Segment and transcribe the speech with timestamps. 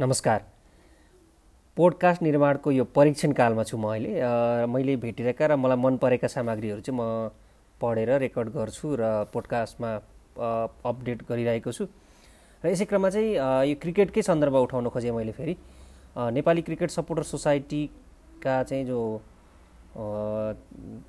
[0.00, 0.40] नमस्कार।
[1.76, 6.80] पोडकास्ट निर्माणको यो परीक्षण कालमा छु म अहिले। मैले भेटिरहेका र मलाई मन परेका सामग्रीहरू
[6.86, 7.34] चाहिँ म
[7.82, 9.90] पढेर रेकर्ड गर्छु र पोडकास्टमा
[10.86, 11.84] अपडेट गरिरहेको छु।
[12.62, 13.34] र यसै क्रममा चाहिँ
[13.70, 15.56] यो क्रिकेटकै सन्दर्भ उठाउन खोजेँ मैले फेरि।
[16.14, 18.98] नेपाली क्रिकेट सपोर्टर सोसाइटीका चाहिँ जो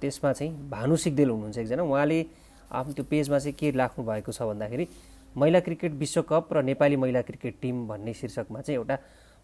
[0.01, 2.19] त्यसमा चाहिँ भानु सिग्देल हुनुहुन्छ एकजना। उहाँले
[2.73, 4.85] आफ्नो त्यो पेजमा चाहिँ के राख्नु भएको छ भन्दाखेरि
[5.37, 8.97] महिला क्रिकेट विश्वकप र नेपाली महिला क्रिकेट टिम भन्ने शीर्षकमा चाहिँ एउटा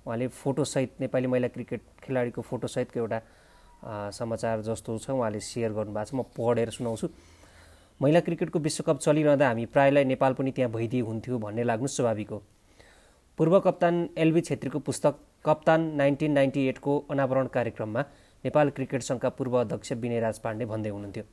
[0.06, 3.21] उहाँले फोटोसहित नेपाली महिला क्रिकेट खेलाडीको फोटोसहितको एउटा
[4.12, 7.07] समाचार जस्तो छ उहाँले सेयर गर्नुभएको छ। म पढेर सुनाउँछु।
[8.02, 12.43] महिला क्रिकेटको विश्वकप चलिरहँदा हामी प्रायलाई नेपाल पनि त्यहाँ भइदिए हुन्थ्यो भन्ने लाग्नु स्वाभाविक हो।
[13.38, 15.15] पूर्व कप्तान एलबी छेत्रीको पुस्तक
[15.46, 18.02] कप्तान नाइन्टिन नाइन्टी एटको अनावरण कार्यक्रममा
[18.43, 21.24] नेपाल क्रिकेट सङ्घका पूर्व अध्यक्ष विनय राज पाण्डे भन्दै हुनुहुन्थ्यो।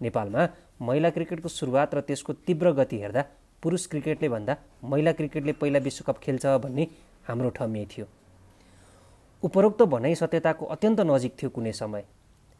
[0.00, 0.48] नेपालमा
[0.82, 3.22] महिला क्रिकेटको सुरुवात र त्यसको तीव्र गति हेर्दा
[3.66, 6.86] पुरुष क्रिकेटले भन्दा महिला क्रिकेटले पहिला विश्वकप खेल्छ भन्ने
[7.28, 8.06] हाम्रो ठम्मी थियो।
[9.42, 12.04] उपरोक्त भनाइ सत्यताको अत्यन्त नजिक थियो कुनै समय।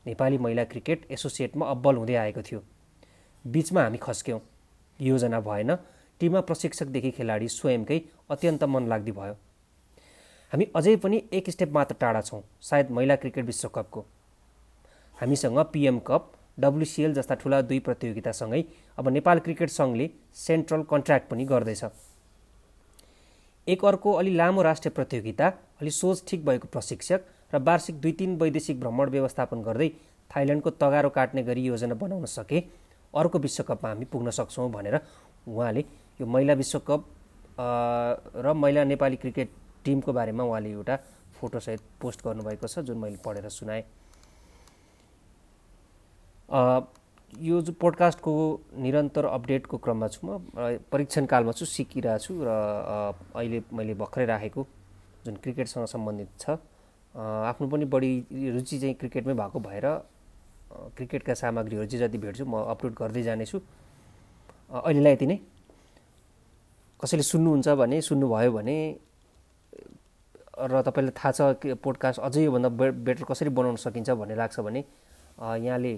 [0.06, 2.62] नेपाली महिला क्रिकेट एसोसिएटमा अब्बल हुँदै आएको थियो।
[3.46, 4.40] बिचमा हामी खस्क्यौँ।
[5.00, 5.74] योजना भएन।
[6.20, 9.34] टिममा प्रशिक्षकदेखि खेलाडी स्वयंकै अत्यन्त मन लाग्दी भयो।
[10.52, 14.04] हामी अझै पनि एक स्टेप मात्र टाढा छौँ सायद महिला क्रिकेट विश्वकपको।
[15.18, 18.62] हामीसँग पिएम कप डब्लुसिएल जस्ता ठुला दुई प्रतियोगितासँगै
[18.98, 21.84] अब नेपाल क्रिकेट सङ्घले सेन्ट्रल कन्ट्र्याक्ट पनि गर्दैछ।
[23.66, 25.46] एक अर्को अलि लामो राष्ट्रिय प्रतियोगिता
[25.80, 27.20] अलि सोच ठिक भएको प्रशिक्षक
[27.54, 29.88] र वार्षिक दुई तिन वैदेशिक भ्रमण व्यवस्थापन गर्दै
[30.30, 32.62] थाइल्यान्डको तगारो काट्ने गरी योजना बनाउन सके
[33.14, 35.00] अर्को विश्वकपमा हामी पुग्न सक्छौँ भनेर
[35.46, 35.84] उहाँले
[36.20, 37.04] यो महिला विश्वकप
[38.44, 39.50] र महिला नेपाली क्रिकेट
[39.84, 40.96] टिमको बारेमा उहाँले एउटा
[41.36, 43.84] फोटोसहित पोस्ट गर्नुभएको छ जुन मैले पढेर सुनाएँ।
[46.48, 48.32] यो जो पोडकास्टको
[48.78, 50.38] निरन्तर अपडेटको क्रममा छु म
[50.92, 52.48] परीक्षण कालमा छु सिकिरहेको छु र
[53.34, 54.66] अहिले मैले भर्खरै राखेको
[55.26, 56.58] जुन क्रिकेटसँग सम्बन्धित छ।
[57.16, 58.10] आफ्नो पनि बढी
[58.54, 59.86] रुचि चाहिँ क्रिकेटमै भएको भएर
[60.96, 63.58] क्रिकेटका सामग्रीहरू चाहिँ जति भेट्छु म अपलोड गर्दै जानेछु।
[64.70, 65.38] अहिलेलाई यति नै।
[67.00, 68.76] कसैले सुन्नुहुन्छ भने सुन्नुभयो भने
[70.56, 71.40] र तपाईँलाई थाहा छ
[71.84, 72.68] पोडकास्ट अझै योभन्दा
[73.04, 74.80] बेटर कसरी बनाउन सकिन्छ भन्ने लाग्छ भने
[75.66, 75.94] यहाँले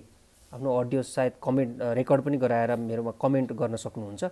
[0.52, 4.24] आफ्नो अडियो सायद कमेन्ट रेकर्ड पनि गराएर मेरोमा कमेन्ट गर्न सक्नुहुन्छ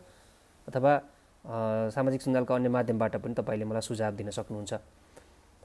[0.68, 0.92] अथवा
[1.94, 4.72] सामाजिक सञ्जालका अन्य माध्यमबाट पनि तपाईँले मलाई सुझाव दिन सक्नुहुन्छ।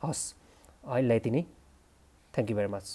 [0.03, 0.23] हस्
[0.83, 1.41] अहिलेलाई यति नै
[2.33, 2.87] थ्याङ्क यू भेरी मच